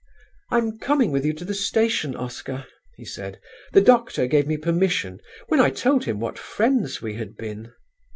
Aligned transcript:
"'I'm 0.49 0.79
coming 0.79 1.11
with 1.11 1.25
you 1.25 1.33
to 1.33 1.45
the 1.45 1.53
station, 1.53 2.15
Oscar,' 2.15 2.65
he 2.97 3.05
said; 3.05 3.39
'the 3.71 3.81
Doctor 3.81 4.25
gave 4.25 4.47
me 4.47 4.57
permission, 4.57 5.19
when 5.47 5.59
I 5.59 5.69
told 5.69 6.05
him 6.05 6.19
what 6.19 6.39
friends 6.39 7.03
we 7.03 7.13
had 7.17 7.35
been.' 7.37 7.71